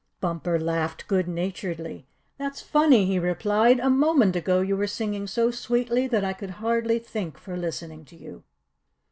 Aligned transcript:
Bumper 0.19 0.59
laughed 0.59 1.07
good 1.07 1.27
naturedly. 1.27 2.07
"That's 2.39 2.59
funny," 2.59 3.05
he 3.05 3.19
replied. 3.19 3.79
"A 3.79 3.89
moment 3.91 4.35
ago 4.35 4.61
you 4.61 4.75
were 4.75 4.87
singing 4.87 5.27
so 5.27 5.51
sweetly 5.51 6.07
that 6.07 6.23
I 6.25 6.33
could 6.33 6.49
hardly 6.57 6.97
think 6.97 7.37
for 7.37 7.55
listening 7.55 8.05
to 8.05 8.15
you." 8.15 8.43